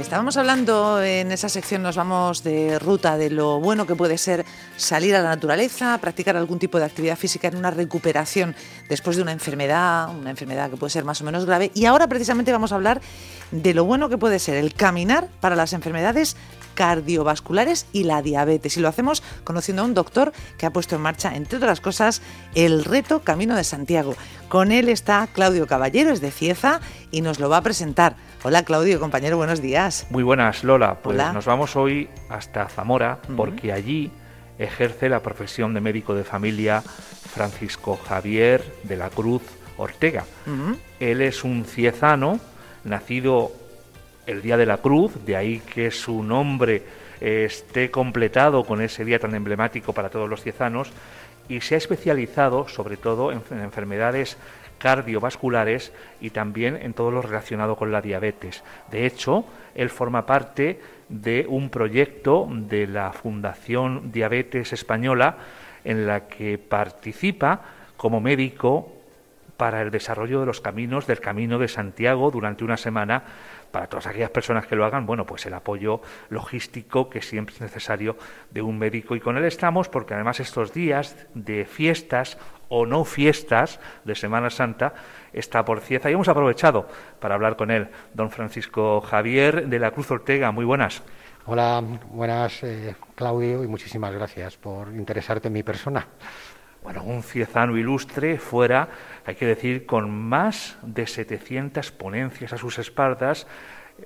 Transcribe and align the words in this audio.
estábamos 0.00 0.38
hablando 0.38 1.02
en 1.02 1.32
esa 1.32 1.48
sección, 1.48 1.82
nos 1.82 1.96
vamos 1.96 2.42
de 2.42 2.78
ruta 2.78 3.18
de 3.18 3.28
lo 3.28 3.60
bueno 3.60 3.86
que 3.86 3.94
puede 3.94 4.16
ser 4.16 4.44
salir 4.76 5.14
a 5.14 5.20
la 5.20 5.28
naturaleza, 5.28 5.98
practicar 5.98 6.36
algún 6.36 6.58
tipo 6.58 6.78
de 6.78 6.84
actividad 6.84 7.16
física 7.16 7.48
en 7.48 7.56
una 7.56 7.70
recuperación 7.70 8.54
después 8.88 9.16
de 9.16 9.22
una 9.22 9.32
enfermedad, 9.32 10.08
una 10.08 10.30
enfermedad 10.30 10.70
que 10.70 10.76
puede 10.76 10.90
ser 10.90 11.04
más 11.04 11.20
o 11.20 11.24
menos 11.24 11.44
grave. 11.44 11.70
Y 11.74 11.84
ahora 11.84 12.06
precisamente 12.06 12.52
vamos 12.52 12.72
a 12.72 12.76
hablar 12.76 13.02
de 13.50 13.74
lo 13.74 13.84
bueno 13.84 14.08
que 14.08 14.16
puede 14.16 14.38
ser 14.38 14.56
el 14.56 14.72
caminar 14.72 15.28
para 15.40 15.56
las 15.56 15.74
enfermedades 15.74 16.36
cardiovasculares 16.74 17.86
y 17.92 18.04
la 18.04 18.22
diabetes. 18.22 18.76
Y 18.76 18.80
lo 18.80 18.88
hacemos 18.88 19.22
conociendo 19.44 19.82
a 19.82 19.84
un 19.84 19.94
doctor 19.94 20.32
que 20.58 20.66
ha 20.66 20.72
puesto 20.72 20.96
en 20.96 21.02
marcha, 21.02 21.34
entre 21.34 21.58
otras 21.58 21.80
cosas, 21.80 22.22
el 22.54 22.84
reto 22.84 23.20
Camino 23.20 23.56
de 23.56 23.64
Santiago. 23.64 24.14
Con 24.48 24.72
él 24.72 24.88
está 24.88 25.26
Claudio 25.32 25.66
Caballero, 25.66 26.10
es 26.10 26.20
de 26.20 26.30
Cieza, 26.30 26.80
y 27.10 27.22
nos 27.22 27.40
lo 27.40 27.48
va 27.48 27.58
a 27.58 27.62
presentar. 27.62 28.16
Hola 28.42 28.64
Claudio, 28.64 29.00
compañero, 29.00 29.36
buenos 29.36 29.62
días. 29.62 30.06
Muy 30.10 30.22
buenas, 30.22 30.64
Lola. 30.64 30.98
Pues 31.02 31.16
nos 31.32 31.46
vamos 31.46 31.76
hoy 31.76 32.08
hasta 32.28 32.68
Zamora, 32.68 33.20
porque 33.36 33.72
allí 33.72 34.10
ejerce 34.58 35.08
la 35.08 35.20
profesión 35.20 35.74
de 35.74 35.80
médico 35.80 36.14
de 36.14 36.24
familia 36.24 36.82
Francisco 36.82 37.98
Javier 38.06 38.64
de 38.82 38.96
la 38.96 39.10
Cruz 39.10 39.42
Ortega. 39.76 40.24
Él 41.00 41.22
es 41.22 41.44
un 41.44 41.64
ciezano, 41.64 42.40
nacido 42.84 43.52
el 44.26 44.42
Día 44.42 44.56
de 44.56 44.66
la 44.66 44.78
Cruz, 44.78 45.24
de 45.24 45.36
ahí 45.36 45.60
que 45.60 45.90
su 45.90 46.22
nombre 46.22 46.82
esté 47.20 47.90
completado 47.90 48.64
con 48.64 48.80
ese 48.80 49.04
día 49.04 49.18
tan 49.18 49.34
emblemático 49.34 49.92
para 49.92 50.10
todos 50.10 50.28
los 50.28 50.42
ciezanos, 50.42 50.92
y 51.48 51.60
se 51.60 51.74
ha 51.74 51.78
especializado 51.78 52.68
sobre 52.68 52.96
todo 52.96 53.32
en, 53.32 53.42
enfermedades 53.50 54.36
cardiovasculares 54.78 55.92
y 56.20 56.30
también 56.30 56.76
en 56.76 56.92
todo 56.92 57.10
lo 57.10 57.22
relacionado 57.22 57.76
con 57.76 57.92
la 57.92 58.00
diabetes. 58.00 58.64
De 58.90 59.06
hecho, 59.06 59.44
él 59.74 59.90
forma 59.90 60.26
parte 60.26 60.80
de 61.08 61.46
un 61.48 61.70
proyecto 61.70 62.48
de 62.50 62.88
la 62.88 63.12
Fundación 63.12 64.10
Diabetes 64.10 64.72
Española 64.72 65.36
en 65.84 66.06
la 66.06 66.26
que 66.26 66.58
participa 66.58 67.60
como 67.96 68.20
médico 68.20 68.92
para 69.56 69.82
el 69.82 69.90
desarrollo 69.90 70.40
de 70.40 70.46
los 70.46 70.60
caminos 70.60 71.06
del 71.06 71.20
Camino 71.20 71.58
de 71.58 71.68
Santiago 71.68 72.30
durante 72.30 72.64
una 72.64 72.76
semana 72.76 73.22
para 73.70 73.86
todas 73.86 74.06
aquellas 74.06 74.30
personas 74.30 74.66
que 74.66 74.76
lo 74.76 74.84
hagan, 74.84 75.06
bueno, 75.06 75.24
pues 75.24 75.46
el 75.46 75.54
apoyo 75.54 76.02
logístico 76.28 77.08
que 77.08 77.22
siempre 77.22 77.54
es 77.54 77.60
necesario 77.60 78.16
de 78.50 78.62
un 78.62 78.78
médico. 78.78 79.16
Y 79.16 79.20
con 79.20 79.36
él 79.36 79.44
estamos 79.44 79.88
porque 79.88 80.14
además 80.14 80.40
estos 80.40 80.72
días 80.72 81.16
de 81.34 81.64
fiestas 81.64 82.38
o 82.68 82.86
no 82.86 83.04
fiestas 83.04 83.80
de 84.04 84.14
Semana 84.14 84.50
Santa 84.50 84.94
está 85.32 85.64
por 85.64 85.80
Cieza 85.80 86.10
y 86.10 86.14
hemos 86.14 86.28
aprovechado 86.28 86.86
para 87.18 87.34
hablar 87.34 87.56
con 87.56 87.70
él. 87.70 87.88
Don 88.14 88.30
Francisco 88.30 89.00
Javier 89.00 89.68
de 89.68 89.78
la 89.78 89.90
Cruz 89.90 90.10
Ortega, 90.10 90.52
muy 90.52 90.64
buenas. 90.64 91.02
Hola, 91.46 91.82
buenas 92.10 92.62
eh, 92.62 92.94
Claudio 93.14 93.64
y 93.64 93.66
muchísimas 93.66 94.12
gracias 94.12 94.56
por 94.56 94.88
interesarte 94.88 95.48
en 95.48 95.54
mi 95.54 95.62
persona. 95.62 96.06
Bueno, 96.82 97.04
un 97.04 97.22
ciezano 97.22 97.76
ilustre 97.76 98.38
fuera, 98.38 98.88
hay 99.24 99.36
que 99.36 99.46
decir, 99.46 99.86
con 99.86 100.10
más 100.10 100.78
de 100.82 101.06
700 101.06 101.92
ponencias 101.92 102.52
a 102.52 102.58
sus 102.58 102.78
espaldas, 102.78 103.46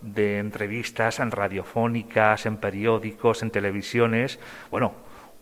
de 0.02 0.38
entrevistas 0.38 1.20
en 1.20 1.30
radiofónicas, 1.30 2.44
en 2.44 2.58
periódicos, 2.58 3.42
en 3.42 3.50
televisiones. 3.50 4.38
Bueno, 4.70 4.92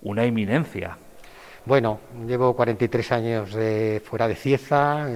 una 0.03 0.25
eminencia. 0.25 0.97
Bueno, 1.67 2.01
llevo 2.27 2.55
43 2.55 3.13
años 3.13 3.55
de, 3.55 4.03
fuera 4.05 4.29
de 4.29 4.35
Cieza, 4.35 5.09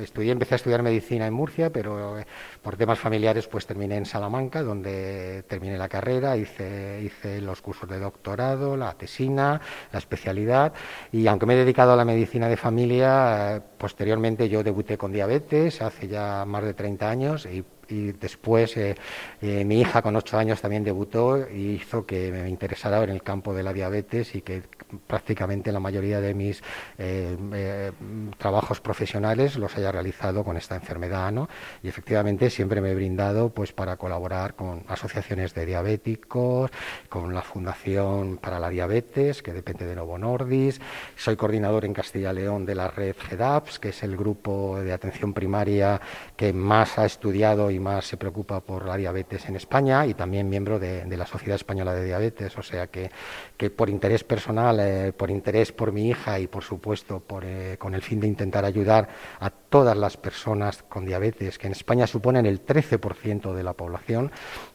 estudié, 0.00 0.32
empecé 0.32 0.54
a 0.54 0.56
estudiar 0.56 0.82
medicina 0.82 1.28
en 1.28 1.32
Murcia, 1.32 1.70
pero 1.70 2.18
eh, 2.18 2.26
por 2.60 2.76
temas 2.76 2.98
familiares 2.98 3.46
pues 3.46 3.66
terminé 3.66 3.98
en 3.98 4.04
Salamanca, 4.04 4.64
donde 4.64 5.44
terminé 5.46 5.78
la 5.78 5.88
carrera, 5.88 6.36
hice, 6.36 7.00
hice 7.04 7.40
los 7.40 7.62
cursos 7.62 7.88
de 7.88 8.00
doctorado, 8.00 8.76
la 8.76 8.94
tesina, 8.94 9.60
la 9.92 9.98
especialidad, 10.00 10.72
y 11.12 11.28
aunque 11.28 11.46
me 11.46 11.54
he 11.54 11.58
dedicado 11.58 11.92
a 11.92 11.96
la 11.96 12.04
medicina 12.04 12.48
de 12.48 12.56
familia, 12.56 13.58
eh, 13.58 13.60
posteriormente 13.78 14.48
yo 14.48 14.64
debuté 14.64 14.98
con 14.98 15.12
diabetes 15.12 15.82
hace 15.82 16.08
ya 16.08 16.44
más 16.44 16.64
de 16.64 16.74
30 16.74 17.08
años 17.08 17.46
y 17.46 17.64
y 17.92 18.12
después 18.12 18.76
eh, 18.76 18.96
eh, 19.40 19.64
mi 19.64 19.80
hija 19.80 20.02
con 20.02 20.16
ocho 20.16 20.38
años 20.38 20.60
también 20.60 20.84
debutó 20.84 21.48
y 21.48 21.74
hizo 21.74 22.06
que 22.06 22.32
me 22.32 22.48
interesara 22.48 23.02
en 23.04 23.10
el 23.10 23.22
campo 23.22 23.54
de 23.54 23.62
la 23.62 23.72
diabetes 23.72 24.34
y 24.34 24.42
que 24.42 24.62
prácticamente 25.06 25.72
la 25.72 25.80
mayoría 25.80 26.20
de 26.20 26.34
mis 26.34 26.62
eh, 26.98 27.92
trabajos 28.38 28.80
profesionales 28.80 29.56
los 29.56 29.76
haya 29.76 29.92
realizado 29.92 30.44
con 30.44 30.56
esta 30.56 30.74
enfermedad 30.74 31.32
¿no? 31.32 31.48
y 31.82 31.88
efectivamente 31.88 32.50
siempre 32.50 32.80
me 32.80 32.90
he 32.90 32.94
brindado 32.94 33.50
pues 33.50 33.72
para 33.72 33.96
colaborar 33.96 34.54
con 34.54 34.84
asociaciones 34.88 35.54
de 35.54 35.66
diabéticos 35.66 36.70
con 37.08 37.34
la 37.34 37.42
Fundación 37.42 38.38
para 38.38 38.58
la 38.58 38.68
Diabetes 38.68 39.42
que 39.42 39.52
depende 39.52 39.86
de 39.86 39.96
Novo 39.96 40.18
Nordis 40.18 40.80
soy 41.16 41.36
coordinador 41.36 41.84
en 41.84 41.94
Castilla 41.94 42.32
y 42.32 42.36
León 42.36 42.66
de 42.66 42.74
la 42.74 42.88
red 42.88 43.16
GEDAPS 43.16 43.78
que 43.78 43.90
es 43.90 44.02
el 44.02 44.16
grupo 44.16 44.80
de 44.80 44.92
atención 44.92 45.32
primaria 45.32 46.00
que 46.36 46.52
más 46.52 46.98
ha 46.98 47.06
estudiado 47.06 47.70
y 47.70 47.78
más 47.78 48.06
se 48.06 48.16
preocupa 48.16 48.60
por 48.60 48.86
la 48.86 48.96
diabetes 48.96 49.48
en 49.48 49.56
España 49.56 50.06
y 50.06 50.14
también 50.14 50.48
miembro 50.48 50.78
de, 50.78 51.04
la 51.16 51.26
Sociedad 51.26 51.56
Española 51.56 51.94
de 51.94 52.04
Diabetes. 52.04 52.56
O 52.58 52.62
sea 52.62 52.86
que, 52.86 53.10
que 53.56 53.70
por 53.70 53.88
interés 53.88 54.24
personal, 54.24 54.80
eh, 54.82 55.12
por 55.12 55.30
interés 55.30 55.72
por 55.72 55.92
mi 55.92 56.08
hija 56.08 56.38
y 56.38 56.46
por 56.46 56.62
supuesto 56.62 57.20
por, 57.20 57.44
eh, 57.44 57.76
con 57.78 57.94
el 57.94 58.02
fin 58.02 58.20
de 58.20 58.26
intentar 58.26 58.64
ayudar 58.64 59.08
a 59.40 59.50
todas 59.50 59.96
las 59.96 60.16
personas 60.16 60.82
con 60.82 61.04
diabetes, 61.04 61.58
que 61.58 61.66
en 61.66 61.72
España 61.72 62.06
suponen 62.06 62.46
el 62.46 62.64
13% 62.64 63.54
de 63.54 63.62
la 63.62 63.72
población, 63.72 64.30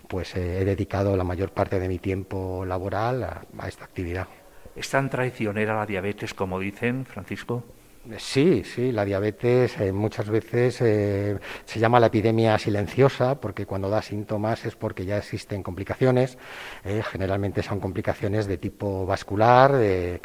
pues 0.07 0.35
eh, 0.35 0.61
he 0.61 0.65
dedicado 0.65 1.15
la 1.15 1.23
mayor 1.23 1.51
parte 1.51 1.79
de 1.79 1.87
mi 1.87 1.99
tiempo 1.99 2.65
laboral 2.65 3.23
a 3.23 3.67
esta 3.67 3.85
actividad. 3.85 4.27
¿Es 4.75 4.89
tan 4.89 5.09
traicionera 5.09 5.75
la 5.75 5.85
diabetes 5.85 6.33
como 6.33 6.59
dicen, 6.59 7.05
Francisco? 7.05 7.63
Sí, 8.19 8.63
sí, 8.63 8.91
la 8.93 9.03
diabetes 9.03 9.77
eh, 9.81 9.91
muchas 9.91 10.29
veces 10.29 10.79
eh, 10.81 11.37
se 11.65 11.79
llama 11.79 11.99
la 11.99 12.07
epidemia 12.07 12.57
silenciosa 12.57 13.35
porque 13.41 13.65
cuando 13.65 13.89
da 13.89 14.01
síntomas 14.01 14.65
es 14.65 14.75
porque 14.75 15.05
ya 15.05 15.17
existen 15.17 15.61
complicaciones. 15.61 16.37
Eh, 16.85 17.03
generalmente 17.03 17.61
son 17.63 17.81
complicaciones 17.81 18.47
de 18.47 18.57
tipo 18.57 19.05
vascular, 19.05 19.73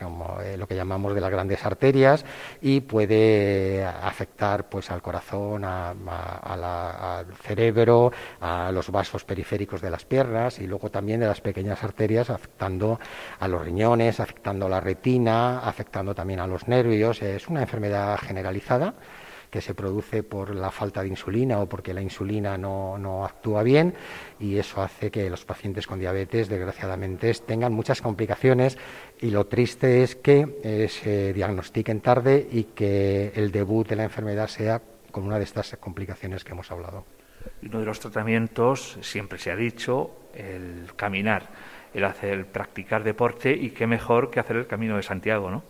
como 0.00 0.38
lo 0.56 0.68
que 0.68 0.76
llamamos 0.76 1.14
de 1.14 1.20
las 1.20 1.30
grandes 1.30 1.64
arterias, 1.64 2.24
y 2.60 2.82
puede 2.82 3.84
afectar 3.84 4.68
pues 4.68 4.90
al 4.90 5.02
corazón, 5.02 5.64
al 5.64 7.26
cerebro, 7.42 8.12
a 8.40 8.70
los 8.70 8.90
vasos 8.90 9.24
periféricos 9.24 9.80
de 9.80 9.90
las 9.90 10.04
piernas 10.04 10.60
y 10.60 10.66
luego 10.66 10.90
también 10.90 11.20
de 11.20 11.26
las 11.26 11.40
pequeñas 11.40 11.82
arterias 11.82 12.30
afectando 12.30 13.00
a 13.40 13.48
los 13.48 13.62
riñones, 13.62 14.20
afectando 14.20 14.66
a 14.66 14.68
la 14.68 14.80
retina, 14.80 15.60
afectando 15.60 16.14
también 16.14 16.40
a 16.40 16.46
los 16.46 16.68
nervios. 16.68 17.22
Es 17.22 17.48
una 17.48 17.62
enfermedad 17.72 18.18
generalizada 18.18 18.94
que 19.50 19.60
se 19.60 19.74
produce 19.74 20.22
por 20.22 20.54
la 20.54 20.70
falta 20.70 21.02
de 21.02 21.08
insulina 21.08 21.58
o 21.58 21.68
porque 21.68 21.92
la 21.92 22.00
insulina 22.00 22.56
no, 22.56 23.24
actúa 23.24 23.62
bien 23.62 23.94
y 24.40 24.56
eso 24.56 24.82
hace 24.82 25.10
que 25.10 25.28
los 25.28 25.44
pacientes 25.44 25.86
con 25.86 25.98
diabetes 25.98 26.48
desgraciadamente 26.48 27.32
tengan 27.46 27.72
muchas 27.72 28.00
complicaciones 28.00 28.78
y 29.20 29.30
lo 29.30 29.46
triste 29.46 30.02
es 30.02 30.16
que 30.16 30.58
eh, 30.62 30.88
se 30.88 31.32
diagnostiquen 31.34 32.00
tarde 32.00 32.46
y 32.50 32.64
que 32.64 33.32
el 33.34 33.52
debut 33.52 33.86
de 33.88 33.96
la 33.96 34.04
enfermedad 34.04 34.48
sea 34.48 34.80
con 35.10 35.24
una 35.24 35.38
de 35.38 35.44
estas 35.44 35.76
complicaciones 35.78 36.44
que 36.44 36.52
hemos 36.52 36.70
hablado. 36.70 37.04
Uno 37.62 37.80
de 37.80 37.84
los 37.84 38.00
tratamientos, 38.00 38.98
siempre 39.02 39.38
se 39.38 39.50
ha 39.50 39.56
dicho, 39.56 40.12
el 40.34 40.94
caminar, 40.96 41.48
el 41.92 42.04
hacer, 42.04 42.32
el 42.32 42.46
practicar 42.46 43.04
deporte 43.04 43.52
y 43.52 43.70
qué 43.70 43.86
mejor 43.86 44.30
que 44.30 44.40
hacer 44.40 44.56
el 44.56 44.66
camino 44.66 44.96
de 44.96 45.02
Santiago, 45.02 45.50
¿no? 45.50 45.62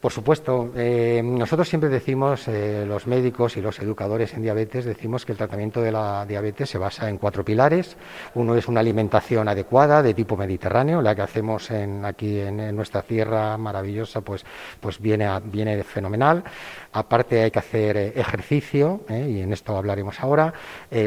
Por 0.00 0.12
supuesto, 0.12 0.72
eh, 0.76 1.22
nosotros 1.24 1.68
siempre 1.68 1.88
decimos, 1.88 2.48
eh, 2.48 2.84
los 2.86 3.06
médicos 3.06 3.56
y 3.56 3.62
los 3.62 3.78
educadores 3.78 4.34
en 4.34 4.42
diabetes, 4.42 4.84
decimos 4.84 5.24
que 5.24 5.32
el 5.32 5.38
tratamiento 5.38 5.80
de 5.80 5.90
la 5.90 6.26
diabetes 6.26 6.68
se 6.68 6.78
basa 6.78 7.08
en 7.08 7.16
cuatro 7.16 7.44
pilares. 7.44 7.96
Uno 8.34 8.54
es 8.56 8.68
una 8.68 8.80
alimentación 8.80 9.48
adecuada 9.48 10.02
de 10.02 10.12
tipo 10.12 10.36
mediterráneo, 10.36 11.00
la 11.00 11.14
que 11.14 11.22
hacemos 11.22 11.70
en, 11.70 12.04
aquí 12.04 12.38
en, 12.38 12.76
nuestra 12.76 13.02
tierra 13.02 13.56
maravillosa, 13.56 14.20
pues, 14.20 14.44
pues 14.80 15.00
viene, 15.00 15.28
viene 15.44 15.82
fenomenal. 15.82 16.44
Aparte 16.92 17.42
hay 17.42 17.50
que 17.50 17.58
hacer 17.58 17.96
eh, 17.96 18.12
ejercicio, 18.16 19.00
y 19.08 19.40
en 19.40 19.52
esto 19.52 19.76
hablaremos 19.76 20.20
ahora. 20.20 20.52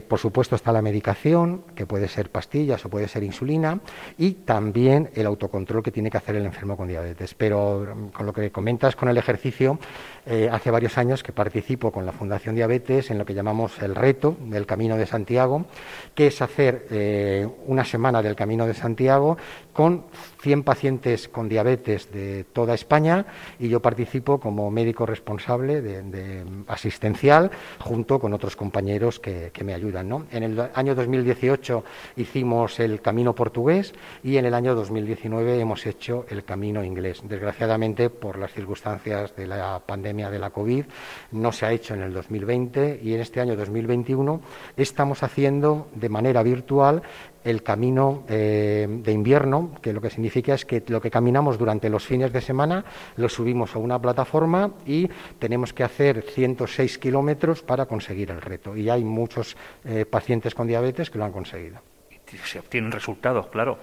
por 0.08 0.20
supuesto 0.20 0.56
está 0.56 0.72
la 0.72 0.82
medicación, 0.82 1.64
que 1.76 1.86
puede 1.86 2.08
ser 2.08 2.32
pastillas 2.32 2.84
o 2.86 2.90
puede 2.90 3.08
ser 3.08 3.24
insulina, 3.24 3.80
y 4.18 4.32
también 4.32 5.12
el 5.14 5.28
autocontrol 5.28 5.84
que 5.84 5.92
tiene 5.92 6.10
que 6.10 6.18
hacer 6.18 6.36
el 6.36 6.46
enfermo 6.46 6.76
con 6.76 6.88
diabetes. 6.88 7.36
Pero 7.36 8.10
con 8.14 8.26
lo 8.26 8.34
que 8.34 8.52
comento, 8.52 8.79
con 8.96 9.10
el 9.10 9.18
ejercicio, 9.18 9.78
eh, 10.26 10.50
hace 10.50 10.72
varios 10.72 10.98
años 10.98 11.22
que 11.22 11.34
participo 11.34 11.92
con 11.92 12.06
la 12.06 12.14
Fundación 12.14 12.56
Diabetes 12.56 13.12
en 13.12 13.18
lo 13.18 13.26
que 13.26 13.34
llamamos 13.34 13.82
el 13.82 13.94
reto 13.94 14.38
del 14.40 14.66
Camino 14.66 14.96
de 14.96 15.06
Santiago, 15.06 15.66
que 16.16 16.28
es 16.28 16.42
hacer 16.42 16.88
eh, 16.92 17.48
una 17.66 17.84
semana 17.84 18.22
del 18.22 18.36
Camino 18.36 18.66
de 18.66 18.74
Santiago 18.74 19.38
con 19.74 20.06
100 20.42 20.64
pacientes 20.64 21.28
con 21.28 21.50
diabetes 21.50 22.12
de 22.12 22.46
toda 22.46 22.74
España 22.74 23.26
y 23.60 23.68
yo 23.70 23.82
participo 23.82 24.40
como 24.40 24.72
médico 24.72 25.06
responsable 25.06 25.82
de, 25.82 26.46
asistencial 26.68 27.52
junto 27.80 28.20
con 28.20 28.34
otros 28.34 28.56
compañeros 28.56 29.20
que, 29.20 29.52
me 29.64 29.74
ayudan. 29.74 30.28
En 30.32 30.44
el 30.44 30.70
año 30.74 30.96
2018 30.96 31.84
hicimos 32.16 32.80
el 32.80 33.02
camino 33.02 33.36
portugués 33.36 33.94
y 34.24 34.38
en 34.38 34.46
el 34.46 34.54
año 34.54 34.74
2019 34.74 35.60
hemos 35.60 35.86
hecho 35.86 36.26
el 36.30 36.46
camino 36.46 36.84
inglés. 36.84 37.22
Desgraciadamente, 37.24 38.10
por 38.10 38.38
las 38.38 38.54
circunstancias 38.54 38.69
de 39.36 39.48
la 39.48 39.82
pandemia 39.86 40.30
de 40.30 40.40
la 40.40 40.52
COVID, 40.52 40.86
no 41.32 41.52
se 41.52 41.66
ha 41.66 41.72
hecho 41.72 41.94
en 41.96 42.02
el 42.02 42.14
2020 42.14 43.00
y 43.02 43.14
en 43.14 43.22
este 43.22 43.42
año 43.42 43.56
2021 43.56 44.42
estamos 44.78 45.24
haciendo 45.24 45.88
de 45.96 46.10
manera 46.10 46.44
virtual 46.44 47.02
el 47.44 47.64
camino 47.64 48.26
eh, 48.28 48.88
de 48.90 49.12
invierno, 49.12 49.72
que 49.82 49.94
lo 49.94 50.02
que 50.02 50.10
significa 50.10 50.54
es 50.54 50.66
que 50.66 50.84
lo 50.88 51.02
que 51.02 51.10
caminamos 51.10 51.58
durante 51.58 51.90
los 51.90 52.06
fines 52.06 52.32
de 52.32 52.42
semana 52.42 52.86
lo 53.16 53.30
subimos 53.30 53.76
a 53.76 53.80
una 53.80 54.00
plataforma 54.00 54.72
y 54.86 55.10
tenemos 55.40 55.74
que 55.74 55.84
hacer 55.84 56.22
106 56.22 56.98
kilómetros 56.98 57.62
para 57.64 57.86
conseguir 57.86 58.32
el 58.32 58.42
reto. 58.42 58.76
Y 58.76 58.90
hay 58.90 59.04
muchos 59.04 59.56
eh, 59.86 60.06
pacientes 60.06 60.54
con 60.54 60.68
diabetes 60.68 61.10
que 61.10 61.18
lo 61.18 61.26
han 61.26 61.32
conseguido. 61.32 61.80
Y 62.32 62.38
se 62.38 62.60
obtienen 62.60 62.92
resultados, 62.92 63.48
claro. 63.48 63.80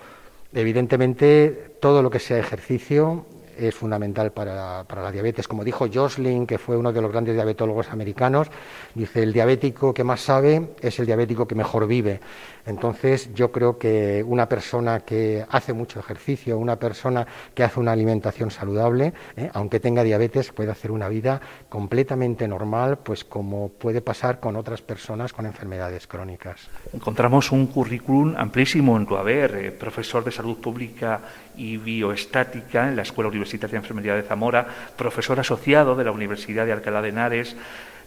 Evidentemente, 0.53 1.77
todo 1.81 2.03
lo 2.03 2.11
que 2.11 2.19
sea 2.19 2.39
ejercicio 2.39 3.27
es 3.59 3.75
fundamental 3.75 4.33
para, 4.33 4.85
para, 4.85 5.03
la 5.03 5.13
diabetes. 5.13 5.49
Como 5.49 5.65
dijo 5.65 5.87
Josling, 5.93 6.47
que 6.47 6.59
fue 6.59 6.77
uno 6.77 6.93
de 6.93 7.03
los 7.03 7.11
grandes 7.11 7.35
diabetólogos 7.35 7.91
americanos, 7.91 8.49
dice, 8.95 9.23
el 9.23 9.33
diabético 9.33 9.95
que 9.95 10.05
más 10.05 10.21
sabe 10.21 10.71
es 10.81 10.99
el 10.99 11.07
diabético 11.07 11.47
que 11.47 11.55
mejor 11.55 11.87
vive. 11.87 12.21
Entonces, 12.67 13.33
yo 13.33 13.53
creo 13.53 13.79
que 13.79 14.25
una 14.27 14.49
persona 14.49 15.01
que 15.01 15.47
hace 15.49 15.73
mucho 15.73 16.01
ejercicio, 16.01 16.59
una 16.59 16.77
persona 16.77 17.27
que 17.55 17.63
hace 17.63 17.79
una 17.79 17.93
alimentación 17.93 18.51
saludable, 18.51 19.15
¿eh? 19.37 19.51
aunque 19.55 19.79
tenga 19.79 20.03
diabetes, 20.03 20.53
puede 20.53 20.73
hacer 20.73 20.91
una 20.91 21.09
vida 21.09 21.41
completamente 21.69 22.49
normal, 22.49 22.99
pues 22.99 23.25
como 23.25 23.69
puede 23.69 24.01
pasar 24.01 24.41
con 24.41 24.57
otras 24.57 24.83
personas 24.83 25.33
con 25.33 25.47
enfermedades 25.47 26.09
crónicas. 26.09 26.69
Encontramos 26.93 27.53
un 27.53 27.69
currículum 27.69 28.35
amplísimo 28.37 28.97
en 28.97 29.07
tu 29.07 29.17
haber, 29.17 29.55
eh, 29.55 29.71
profesor 29.71 30.25
de 30.25 30.33
salud 30.33 30.57
pública 30.59 31.21
y 31.57 31.77
bioestática 31.77 32.89
en 32.89 32.97
la 32.97 33.03
Escuela 33.03 33.29
Universitaria 33.29 33.46
de 33.71 33.77
Enfermería 33.77 34.15
de 34.15 34.23
Zamora, 34.23 34.67
profesor 34.97 35.39
asociado 35.41 35.95
de 35.95 36.05
la 36.05 36.13
Universidad 36.13 36.67
de 36.67 36.73
Alcalá 36.73 37.01
de 37.01 37.09
Henares, 37.09 37.57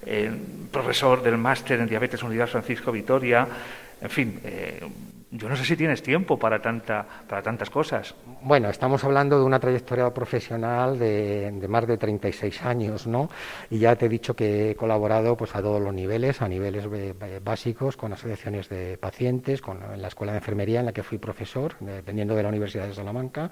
eh, 0.05 0.31
profesor 0.71 1.23
del 1.23 1.37
máster 1.37 1.79
en 1.79 1.87
diabetes 1.87 2.23
Unidad 2.23 2.47
Francisco 2.47 2.91
Vitoria, 2.91 3.47
en 4.01 4.09
fin, 4.09 4.39
eh, 4.43 4.79
yo 5.31 5.47
no 5.47 5.55
sé 5.55 5.63
si 5.63 5.77
tienes 5.77 6.01
tiempo 6.01 6.39
para, 6.39 6.59
tanta, 6.59 7.05
para 7.27 7.43
tantas 7.43 7.69
cosas. 7.69 8.15
Bueno, 8.41 8.69
estamos 8.69 9.03
hablando 9.03 9.37
de 9.37 9.45
una 9.45 9.59
trayectoria 9.59 10.11
profesional 10.11 10.97
de, 10.97 11.65
más 11.69 11.85
de 11.85 11.97
36 11.97 12.63
años, 12.63 13.05
¿no? 13.05 13.29
Y 13.69 13.77
ya 13.77 13.95
te 13.95 14.07
he 14.07 14.09
dicho 14.09 14.35
que 14.35 14.71
he 14.71 14.75
colaborado 14.75 15.37
pues, 15.37 15.55
a 15.55 15.61
todos 15.61 15.79
los 15.81 15.93
niveles, 15.93 16.41
a 16.41 16.47
niveles 16.47 16.85
eh, 16.91 17.39
básicos, 17.43 17.95
con 17.95 18.11
asociaciones 18.11 18.69
de 18.69 18.97
pacientes, 18.97 19.61
con, 19.61 19.83
en 19.83 20.01
la 20.01 20.07
Escuela 20.07 20.31
de 20.31 20.39
Enfermería 20.39 20.79
en 20.79 20.87
la 20.87 20.93
que 20.93 21.03
fui 21.03 21.19
profesor, 21.19 21.75
dependiendo 21.79 22.33
de 22.33 22.41
la 22.41 22.49
Universidad 22.49 22.87
de 22.87 22.95
Salamanca, 22.95 23.51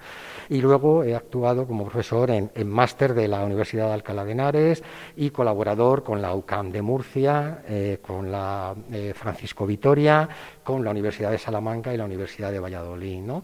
y 0.50 0.62
luego 0.62 1.04
he 1.04 1.16
actuado 1.16 1.68
como 1.68 1.86
profesor 1.86 2.32
en, 2.32 2.50
máster 2.68 3.14
de 3.14 3.28
la 3.28 3.44
Universidad 3.44 3.88
de 3.88 3.94
Alcalá 3.94 4.26
de 4.26 4.32
Henares 4.32 4.84
y 5.16 5.30
colaborador 5.30 6.04
con 6.04 6.22
la 6.22 6.34
UCAM 6.34 6.72
de 6.72 6.82
Murcia, 6.82 7.62
eh, 7.68 8.00
con 8.02 8.32
la 8.32 8.74
Francisco 9.14 9.66
Vitoria, 9.66 10.28
con 10.68 10.84
la 10.84 10.92
Universidad 10.92 11.32
de 11.32 11.38
Salamanca 11.38 11.94
y 11.94 11.98
la 11.98 12.04
Universidad 12.04 12.52
de 12.52 12.60
Valladolid. 12.60 13.22
¿no? 13.22 13.42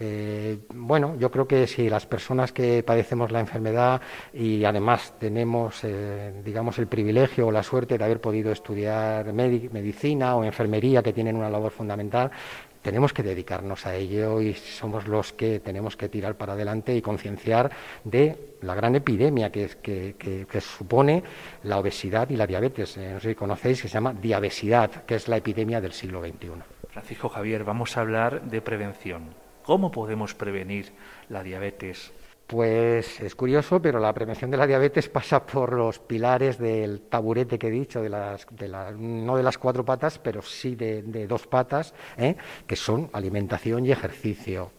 Eh, 0.00 0.60
bueno, 0.72 1.16
yo 1.18 1.30
creo 1.30 1.46
que 1.46 1.66
si 1.66 1.90
las 1.90 2.06
personas 2.06 2.50
que 2.50 2.82
padecemos 2.82 3.30
la 3.30 3.40
enfermedad 3.40 4.00
y 4.32 4.64
además 4.64 5.12
tenemos, 5.20 5.84
eh, 5.84 6.32
digamos, 6.42 6.78
el 6.78 6.86
privilegio 6.86 7.48
o 7.48 7.52
la 7.52 7.62
suerte 7.62 7.98
de 7.98 8.04
haber 8.04 8.22
podido 8.22 8.50
estudiar 8.52 9.34
medicina 9.34 10.34
o 10.34 10.44
enfermería, 10.44 11.02
que 11.02 11.12
tienen 11.12 11.36
una 11.36 11.50
labor 11.50 11.72
fundamental, 11.72 12.30
tenemos 12.82 13.12
que 13.12 13.22
dedicarnos 13.22 13.86
a 13.86 13.94
ello 13.94 14.40
y 14.40 14.54
somos 14.54 15.06
los 15.06 15.32
que 15.32 15.60
tenemos 15.60 15.96
que 15.96 16.08
tirar 16.08 16.36
para 16.36 16.52
adelante 16.54 16.94
y 16.94 17.00
concienciar 17.00 17.70
de 18.04 18.56
la 18.60 18.74
gran 18.74 18.94
epidemia 18.96 19.50
que, 19.50 20.60
supone 20.60 21.22
la 21.62 21.78
obesidad 21.78 22.28
y 22.30 22.36
la 22.36 22.46
diabetes. 22.46 22.96
Eh, 22.96 23.12
no 23.14 23.20
sé 23.20 23.30
si 23.30 23.34
conocéis, 23.34 23.82
que 23.82 23.88
se 23.88 23.94
llama 23.94 24.12
diabesidad, 24.12 25.04
que 25.04 25.14
es 25.14 25.28
la 25.28 25.36
epidemia 25.36 25.80
del 25.80 25.92
siglo 25.92 26.20
XXI. 26.20 26.50
Francisco 26.90 27.28
Javier, 27.28 27.64
vamos 27.64 27.96
a 27.96 28.00
hablar 28.00 28.42
de 28.42 28.60
prevención. 28.60 29.34
¿Cómo 29.62 29.90
podemos 29.90 30.34
prevenir 30.34 30.92
la 31.28 31.42
diabetes? 31.42 32.12
Pues 32.52 33.18
es 33.22 33.34
curioso, 33.34 33.80
pero 33.80 33.98
la 33.98 34.12
prevención 34.12 34.50
de 34.50 34.58
la 34.58 34.66
diabetes 34.66 35.08
pasa 35.08 35.46
por 35.46 35.72
los 35.72 35.98
pilares 35.98 36.58
del 36.58 37.00
taburete 37.00 37.58
que 37.58 37.68
he 37.68 37.70
dicho, 37.70 38.02
de 38.02 38.10
las, 38.10 38.46
no 38.98 39.38
de 39.38 39.42
las 39.42 39.56
cuatro 39.56 39.86
patas, 39.86 40.18
pero 40.18 40.42
sí 40.42 40.74
de, 40.74 41.26
dos 41.26 41.46
patas, 41.46 41.94
¿eh? 42.18 42.36
que 42.66 42.76
son 42.76 43.08
alimentación 43.14 43.86
y 43.86 43.92
ejercicio. 43.92 44.70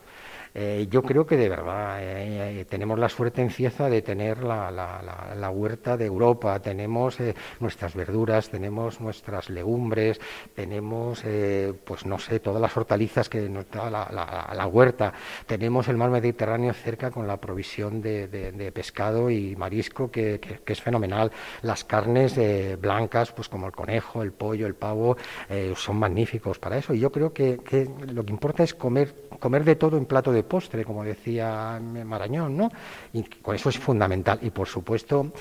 Eh, 0.55 0.87
yo 0.89 1.01
creo 1.01 1.25
que 1.25 1.35
de 1.35 1.49
verdad 1.49 2.01
eh, 2.01 2.59
eh, 2.61 2.65
tenemos 2.65 2.99
la 2.99 3.09
suerte 3.09 3.41
en 3.41 3.49
Cieza 3.49 3.89
de 3.89 4.01
tener 4.03 4.43
la, 4.43 4.69
la, 4.69 5.49
huerta 5.49 5.97
de 5.97 6.05
Europa, 6.05 6.59
tenemos 6.59 7.17
nuestras 7.59 7.95
verduras, 7.95 8.49
tenemos 8.49 8.99
nuestras 9.01 9.49
legumbres, 9.49 10.19
tenemos, 10.55 11.23
pues 11.83 12.05
no 12.05 12.17
sé, 12.17 12.39
todas 12.39 12.61
las 12.61 12.75
hortalizas 12.75 13.29
que 13.29 13.41
nos 13.49 13.69
da 13.69 13.89
la, 13.89 14.67
huerta, 14.67 15.13
tenemos 15.45 15.87
el 15.87 15.97
mar 15.97 16.09
Mediterráneo 16.09 16.73
cerca 16.73 17.11
con 17.11 17.27
la 17.27 17.37
provisión 17.37 18.01
de, 18.01 18.71
pescado 18.73 19.29
y 19.29 19.55
marisco 19.55 20.09
que, 20.09 20.39
es 20.65 20.81
fenomenal, 20.81 21.31
las 21.61 21.83
carnes 21.83 22.39
blancas, 22.79 23.31
pues 23.31 23.47
como 23.47 23.67
el 23.67 23.73
conejo, 23.73 24.23
el 24.23 24.31
pollo, 24.31 24.65
el 24.65 24.75
pavo, 24.75 25.17
son 25.75 25.97
magníficos 25.97 26.57
para 26.57 26.77
eso. 26.77 26.93
Y 26.93 26.99
yo 26.99 27.11
creo 27.11 27.31
que, 27.31 27.57
que 27.57 27.87
lo 28.07 28.25
que 28.25 28.31
importa 28.31 28.63
es 28.63 28.73
comer, 28.73 29.13
comer 29.39 29.63
de 29.63 29.75
todo 29.75 29.97
en 29.97 30.05
plato 30.05 30.31
de 30.31 30.42
postre, 30.43 30.85
como 30.85 31.03
decía 31.03 31.79
Marañón, 31.81 32.57
¿no? 32.57 32.71
Y 33.13 33.23
con 33.23 33.55
eso 33.55 33.69
es 33.69 33.77
fundamental. 33.77 34.39
Y 34.41 34.49
por 34.49 34.67
supuesto, 34.67 35.31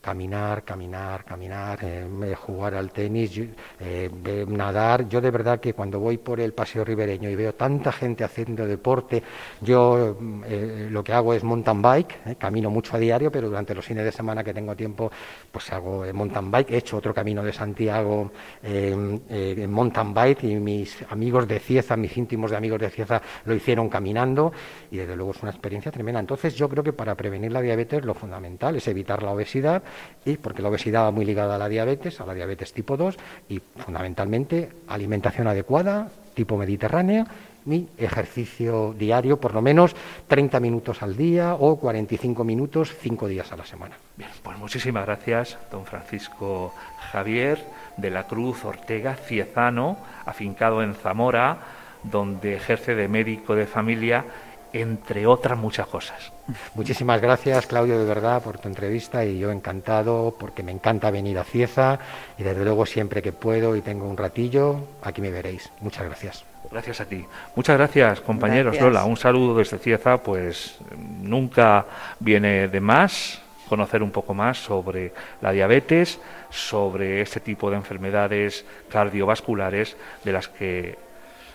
caminar, 0.00 0.64
caminar, 0.64 1.24
caminar, 1.24 1.78
eh, 1.82 2.34
jugar 2.34 2.74
al 2.74 2.90
tenis, 2.90 3.40
eh, 3.78 4.10
nadar. 4.48 5.08
Yo 5.08 5.20
de 5.20 5.30
verdad 5.30 5.60
que 5.60 5.74
cuando 5.74 6.00
voy 6.00 6.18
por 6.18 6.40
el 6.40 6.52
paseo 6.52 6.84
ribereño 6.84 7.28
y 7.28 7.34
veo 7.34 7.54
tanta 7.54 7.92
gente 7.92 8.24
haciendo 8.24 8.66
deporte, 8.66 9.22
yo 9.60 10.16
eh, 10.46 10.88
lo 10.90 11.04
que 11.04 11.12
hago 11.12 11.34
es 11.34 11.44
mountain 11.44 11.82
bike, 11.82 12.38
camino 12.38 12.70
mucho 12.70 12.96
a 12.96 12.98
diario, 12.98 13.30
pero 13.30 13.48
durante 13.48 13.74
los 13.74 13.84
fines 13.84 14.04
de 14.04 14.12
semana 14.12 14.42
que 14.42 14.54
tengo 14.54 14.74
tiempo, 14.74 15.10
pues 15.52 15.70
hago 15.72 16.04
mountain 16.12 16.50
bike. 16.50 16.70
He 16.70 16.78
hecho 16.78 16.96
otro 16.96 17.12
camino 17.12 17.42
de 17.42 17.52
Santiago 17.52 18.32
en 18.62 19.70
mountain 19.70 20.14
bike 20.14 20.44
y 20.44 20.56
mis 20.56 21.04
amigos 21.10 21.46
de 21.46 21.60
Cieza, 21.60 21.96
mis 21.96 22.16
íntimos 22.16 22.50
de 22.50 22.56
amigos 22.56 22.80
de 22.80 22.90
Cieza 22.90 23.20
lo 23.44 23.54
hicieron 23.54 23.88
caminando 23.88 24.52
y 24.90 24.96
desde 24.96 25.16
luego 25.16 25.32
es 25.32 25.42
una 25.42 25.50
experiencia 25.50 25.92
tremenda. 25.92 26.20
Entonces 26.20 26.54
yo 26.54 26.68
creo 26.68 26.82
que 26.82 26.92
para 26.92 27.14
prevenir 27.14 27.52
la 27.52 27.60
diabetes 27.60 28.04
lo 28.04 28.14
fundamental 28.14 28.76
es 28.76 28.88
evitar 28.88 29.22
la 29.22 29.32
obesidad, 29.32 29.82
y 30.24 30.36
porque 30.36 30.62
la 30.62 30.68
obesidad 30.68 31.04
va 31.04 31.10
muy 31.10 31.24
ligada 31.24 31.56
a 31.56 31.58
la 31.58 31.68
diabetes, 31.68 32.20
a 32.20 32.26
la 32.26 32.34
diabetes 32.34 32.72
tipo 32.72 32.96
2 32.96 33.16
y 33.48 33.60
fundamentalmente 33.76 34.70
alimentación 34.88 35.46
adecuada, 35.46 36.10
tipo 36.34 36.56
mediterránea 36.56 37.26
y 37.66 37.88
ejercicio 37.98 38.94
diario, 38.98 39.38
por 39.38 39.54
lo 39.54 39.62
menos 39.62 39.94
30 40.28 40.60
minutos 40.60 41.02
al 41.02 41.16
día 41.16 41.54
o 41.54 41.76
45 41.76 42.44
minutos, 42.44 42.94
5 43.00 43.28
días 43.28 43.52
a 43.52 43.56
la 43.56 43.66
semana. 43.66 43.96
Bien, 44.16 44.30
pues 44.42 44.58
muchísimas 44.58 45.04
gracias, 45.04 45.58
don 45.70 45.84
Francisco 45.84 46.74
Javier 47.12 47.58
de 47.96 48.10
la 48.10 48.26
Cruz 48.26 48.64
Ortega 48.64 49.14
Ciezano, 49.14 49.98
afincado 50.24 50.82
en 50.82 50.94
Zamora, 50.94 51.58
donde 52.02 52.54
ejerce 52.54 52.94
de 52.94 53.08
médico 53.08 53.54
de 53.54 53.66
familia 53.66 54.24
entre 54.72 55.26
otras 55.26 55.58
muchas 55.58 55.86
cosas. 55.86 56.32
Muchísimas 56.74 57.20
gracias, 57.20 57.66
Claudio, 57.66 57.98
de 57.98 58.04
verdad, 58.04 58.42
por 58.42 58.58
tu 58.58 58.68
entrevista 58.68 59.24
y 59.24 59.38
yo 59.38 59.50
encantado 59.50 60.34
porque 60.38 60.62
me 60.62 60.72
encanta 60.72 61.10
venir 61.10 61.38
a 61.38 61.44
Cieza 61.44 61.98
y 62.38 62.42
desde 62.42 62.64
luego 62.64 62.86
siempre 62.86 63.22
que 63.22 63.32
puedo 63.32 63.76
y 63.76 63.82
tengo 63.82 64.08
un 64.08 64.16
ratillo, 64.16 64.80
aquí 65.02 65.20
me 65.20 65.30
veréis. 65.30 65.70
Muchas 65.80 66.04
gracias. 66.04 66.44
Gracias 66.70 67.00
a 67.00 67.04
ti. 67.06 67.24
Muchas 67.56 67.76
gracias, 67.76 68.20
compañeros. 68.20 68.80
Lola, 68.80 69.04
un 69.04 69.16
saludo 69.16 69.56
desde 69.56 69.78
Cieza, 69.78 70.18
pues 70.18 70.78
nunca 71.20 71.86
viene 72.20 72.68
de 72.68 72.80
más 72.80 73.42
conocer 73.68 74.02
un 74.02 74.10
poco 74.10 74.34
más 74.34 74.58
sobre 74.58 75.12
la 75.40 75.52
diabetes, 75.52 76.20
sobre 76.50 77.20
este 77.22 77.38
tipo 77.38 77.70
de 77.70 77.76
enfermedades 77.76 78.64
cardiovasculares 78.88 79.96
de 80.24 80.32
las 80.32 80.48
que 80.48 80.98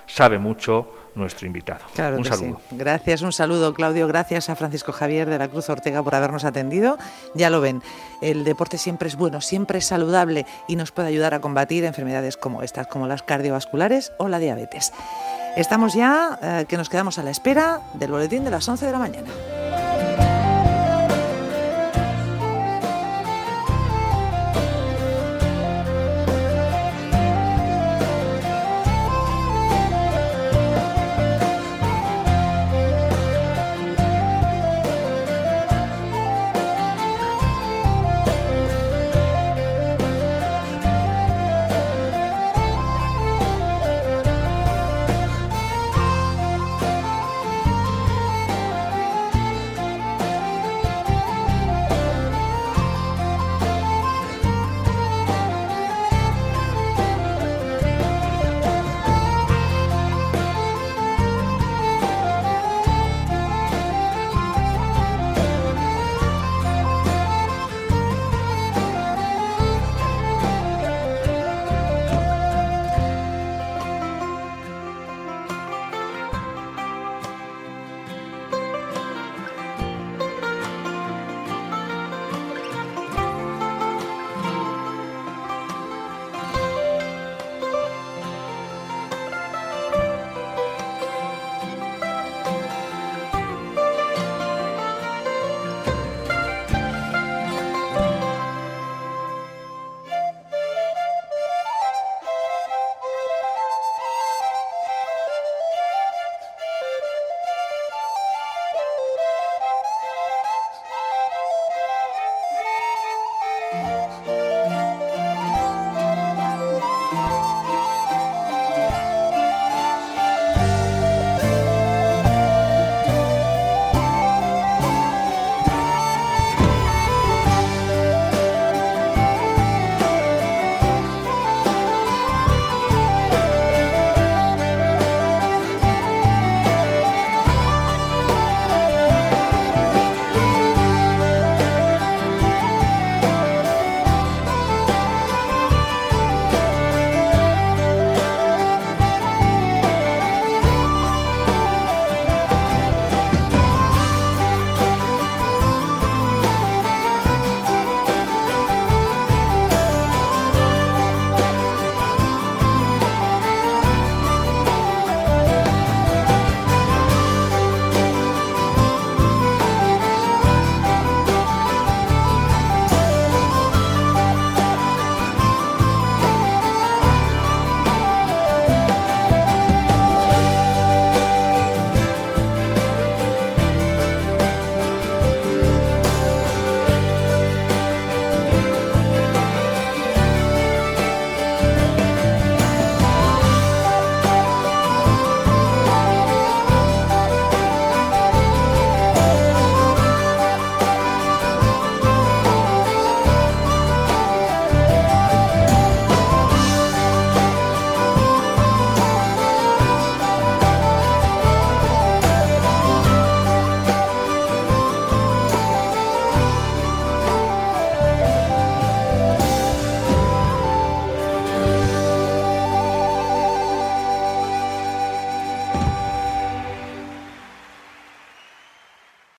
sabe 0.07 0.39
mucho 0.39 1.04
nuestro 1.15 1.47
invitado. 1.47 1.81
Claro 1.93 2.17
un 2.17 2.25
saludo. 2.25 2.61
Gracias, 2.71 3.21
un 3.21 3.31
saludo 3.31 3.73
Claudio, 3.73 4.07
gracias 4.07 4.49
a 4.49 4.55
Francisco 4.55 4.91
Javier 4.91 5.29
de 5.29 5.37
la 5.37 5.47
Cruz 5.47 5.69
Ortega 5.69 6.03
por 6.03 6.15
habernos 6.15 6.43
atendido. 6.45 6.97
Ya 7.33 7.49
lo 7.49 7.61
ven, 7.61 7.81
el 8.21 8.43
deporte 8.43 8.77
siempre 8.77 9.07
es 9.07 9.15
bueno, 9.15 9.41
siempre 9.41 9.79
es 9.79 9.85
saludable 9.85 10.45
y 10.67 10.75
nos 10.75 10.91
puede 10.91 11.07
ayudar 11.07 11.33
a 11.33 11.41
combatir 11.41 11.85
enfermedades 11.85 12.37
como 12.37 12.63
estas, 12.63 12.87
como 12.87 13.07
las 13.07 13.23
cardiovasculares 13.23 14.11
o 14.17 14.27
la 14.27 14.39
diabetes. 14.39 14.91
Estamos 15.55 15.93
ya, 15.93 16.37
eh, 16.41 16.65
que 16.67 16.77
nos 16.77 16.89
quedamos 16.89 17.17
a 17.17 17.23
la 17.23 17.31
espera 17.31 17.81
del 17.93 18.11
boletín 18.11 18.43
de 18.43 18.51
las 18.51 18.67
11 18.67 18.85
de 18.85 18.91
la 18.91 18.99
mañana. 18.99 19.64